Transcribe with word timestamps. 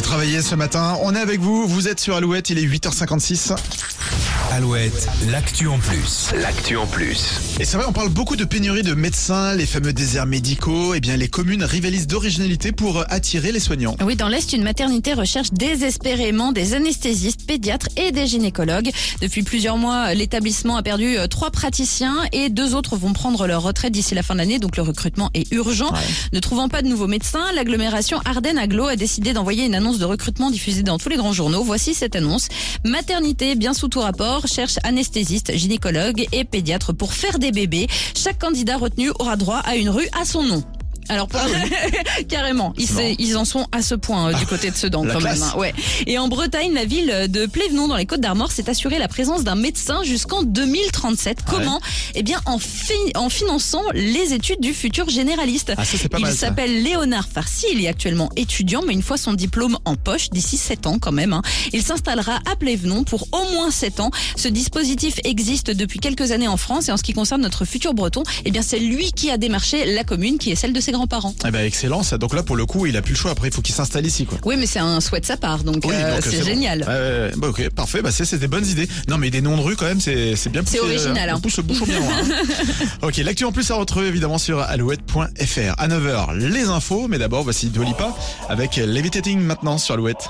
travailler 0.00 0.42
ce 0.42 0.54
matin. 0.54 0.96
On 1.02 1.14
est 1.14 1.20
avec 1.20 1.40
vous. 1.40 1.66
Vous 1.66 1.88
êtes 1.88 2.00
sur 2.00 2.16
Alouette. 2.16 2.50
Il 2.50 2.58
est 2.58 2.64
8h56. 2.66 3.54
Alouette, 4.54 5.08
l'actu 5.30 5.66
en 5.66 5.78
plus. 5.78 6.30
L'actu 6.42 6.76
en 6.76 6.86
plus. 6.86 7.56
Et 7.58 7.64
c'est 7.64 7.78
vrai, 7.78 7.86
on 7.88 7.92
parle 7.94 8.10
beaucoup 8.10 8.36
de 8.36 8.44
pénurie 8.44 8.82
de 8.82 8.92
médecins, 8.92 9.54
les 9.54 9.64
fameux 9.64 9.94
déserts 9.94 10.26
médicaux. 10.26 10.92
Eh 10.94 11.00
bien, 11.00 11.16
les 11.16 11.28
communes 11.28 11.64
rivalisent 11.64 12.06
d'originalité 12.06 12.70
pour 12.70 13.02
attirer 13.08 13.50
les 13.50 13.60
soignants. 13.60 13.96
Oui, 14.04 14.14
dans 14.14 14.28
l'Est, 14.28 14.52
une 14.52 14.62
maternité 14.62 15.14
recherche 15.14 15.54
désespérément 15.54 16.52
des 16.52 16.74
anesthésistes, 16.74 17.46
pédiatres 17.46 17.88
et 17.96 18.12
des 18.12 18.26
gynécologues. 18.26 18.90
Depuis 19.22 19.42
plusieurs 19.42 19.78
mois, 19.78 20.12
l'établissement 20.12 20.76
a 20.76 20.82
perdu 20.82 21.16
euh, 21.16 21.28
trois 21.28 21.50
praticiens 21.50 22.16
et 22.32 22.50
deux 22.50 22.74
autres 22.74 22.98
vont 22.98 23.14
prendre 23.14 23.46
leur 23.46 23.62
retraite 23.62 23.94
d'ici 23.94 24.14
la 24.14 24.22
fin 24.22 24.34
de 24.34 24.40
l'année, 24.40 24.58
donc 24.58 24.76
le 24.76 24.82
recrutement 24.82 25.30
est 25.32 25.50
urgent. 25.52 25.90
Ne 26.34 26.40
trouvant 26.40 26.68
pas 26.68 26.82
de 26.82 26.88
nouveaux 26.88 27.06
médecins, 27.06 27.50
l'agglomération 27.54 28.20
Ardennes-Aglo 28.26 28.84
a 28.84 28.96
décidé 28.96 29.32
d'envoyer 29.32 29.64
une 29.64 29.74
annonce 29.74 29.98
de 29.98 30.04
recrutement 30.04 30.50
diffusée 30.50 30.82
dans 30.82 30.98
tous 30.98 31.08
les 31.08 31.16
grands 31.16 31.32
journaux. 31.32 31.64
Voici 31.64 31.94
cette 31.94 32.16
annonce. 32.16 32.48
Maternité 32.84 33.54
bien 33.54 33.72
sous 33.72 33.88
tout 33.88 34.00
rapport, 34.00 34.41
cherche 34.46 34.78
anesthésiste, 34.82 35.56
gynécologue 35.56 36.26
et 36.32 36.44
pédiatre 36.44 36.92
pour 36.92 37.12
faire 37.12 37.38
des 37.38 37.52
bébés. 37.52 37.88
Chaque 38.14 38.38
candidat 38.38 38.76
retenu 38.76 39.10
aura 39.18 39.36
droit 39.36 39.58
à 39.64 39.76
une 39.76 39.90
rue 39.90 40.08
à 40.18 40.24
son 40.24 40.42
nom. 40.42 40.62
Alors 41.08 41.28
pour- 41.28 41.40
carrément, 42.28 42.72
ils, 43.18 43.36
en 43.36 43.44
sont 43.44 43.66
à 43.72 43.82
ce 43.82 43.94
point 43.94 44.30
euh, 44.30 44.34
du 44.34 44.46
côté 44.46 44.70
de 44.70 44.76
Sedan 44.76 45.04
La 45.04 45.14
quand 45.14 45.20
classe. 45.20 45.40
même. 45.40 45.48
hein, 45.54 45.58
ouais. 45.58 45.74
Et 46.06 46.18
en 46.18 46.28
Bretagne, 46.28 46.72
la 46.72 46.84
ville 46.84 47.26
de 47.28 47.46
Plévenon 47.46 47.88
dans 47.88 47.96
les 47.96 48.06
Côtes 48.06 48.20
d'Armor 48.20 48.52
s'est 48.52 48.68
assurée 48.70 48.98
la 48.98 49.08
présence 49.08 49.44
d'un 49.44 49.54
médecin 49.54 50.02
jusqu'en 50.04 50.42
2037. 50.42 51.38
Comment 51.48 51.80
Eh 52.14 52.22
bien 52.22 52.40
en, 52.46 52.58
fi- 52.58 52.92
en 53.16 53.28
finançant 53.28 53.82
les 53.94 54.32
études 54.32 54.60
du 54.60 54.74
futur 54.74 55.08
généraliste. 55.08 55.72
Ah, 55.76 55.84
ça, 55.84 56.08
pas 56.08 56.18
Il 56.18 56.26
s'appelle 56.28 56.82
Léonard 56.82 57.28
Farcy, 57.28 57.66
il 57.72 57.84
est 57.84 57.88
actuellement 57.88 58.30
étudiant, 58.36 58.82
mais 58.86 58.92
une 58.92 59.02
fois 59.02 59.16
son 59.16 59.32
diplôme 59.34 59.78
en 59.84 59.96
poche, 59.96 60.30
d'ici 60.30 60.56
7 60.56 60.86
ans 60.86 60.98
quand 60.98 61.12
même, 61.12 61.32
hein, 61.32 61.42
il 61.72 61.82
s'installera 61.82 62.38
à 62.50 62.56
Plévenon 62.56 63.04
pour 63.04 63.26
au 63.32 63.52
moins 63.52 63.70
7 63.70 64.00
ans. 64.00 64.10
Ce 64.36 64.48
dispositif 64.48 65.16
existe 65.24 65.70
depuis 65.70 65.98
quelques 65.98 66.30
années 66.32 66.48
en 66.48 66.56
France 66.56 66.88
et 66.88 66.92
en 66.92 66.96
ce 66.96 67.02
qui 67.02 67.12
concerne 67.12 67.42
notre 67.42 67.64
futur 67.64 67.94
breton, 67.94 68.22
eh 68.44 68.50
bien 68.50 68.62
c'est 68.62 68.78
lui 68.78 69.12
qui 69.12 69.30
a 69.30 69.36
démarché 69.36 69.84
la 69.94 70.04
commune 70.04 70.38
qui 70.38 70.50
est 70.50 70.56
celle 70.56 70.72
de 70.72 70.80
ses 70.80 70.91
grands-parents. 70.92 71.34
Eh 71.46 71.50
ben, 71.50 71.64
excellent. 71.64 72.02
Ça. 72.02 72.18
Donc 72.18 72.34
là, 72.34 72.42
pour 72.42 72.56
le 72.56 72.64
coup, 72.66 72.86
il 72.86 72.96
a 72.96 73.02
plus 73.02 73.12
le 73.14 73.18
choix. 73.18 73.30
Après, 73.32 73.48
il 73.48 73.54
faut 73.54 73.62
qu'il 73.62 73.74
s'installe 73.74 74.06
ici, 74.06 74.24
quoi. 74.26 74.38
Oui, 74.44 74.56
mais 74.58 74.66
c'est 74.66 74.78
un 74.78 75.00
souhait 75.00 75.20
de 75.20 75.26
sa 75.26 75.36
part, 75.36 75.64
donc, 75.64 75.82
Oui, 75.84 75.94
euh, 75.94 76.20
c'est 76.22 76.44
génial. 76.44 76.84
Bah, 77.36 77.48
ok, 77.48 77.68
parfait. 77.70 78.02
Bah, 78.02 78.10
c'est 78.12 78.24
c'est 78.24 78.38
des 78.38 78.48
bonnes 78.48 78.66
idées. 78.66 78.88
Non, 79.08 79.18
mais 79.18 79.30
des 79.30 79.40
noms 79.40 79.56
de 79.56 79.62
rue, 79.62 79.76
quand 79.76 79.86
même, 79.86 80.00
c'est 80.00 80.36
c'est 80.36 80.50
bien 80.50 80.62
poussé. 80.62 80.78
original, 80.80 81.28
euh, 81.28 81.32
On 81.32 81.36
hein. 81.36 81.40
pousse 81.40 81.56
le 81.56 81.62
bouchon 81.64 81.84
bien 81.84 81.98
loin. 81.98 82.08
hein. 82.12 82.86
ok, 83.02 83.16
l'actu 83.18 83.44
en 83.44 83.52
plus 83.52 83.70
à 83.70 83.74
retrouver 83.74 84.06
évidemment 84.08 84.38
sur 84.38 84.60
alouette.fr. 84.60 85.74
À 85.78 85.88
9h, 85.88 86.36
les 86.36 86.64
infos. 86.64 87.08
Mais 87.08 87.18
d'abord, 87.18 87.42
voici 87.42 87.68
Dua 87.68 87.84
Lipa 87.84 88.14
avec 88.48 88.76
Levitating 88.76 89.40
maintenant 89.40 89.78
sur 89.78 89.94
Alouette. 89.94 90.28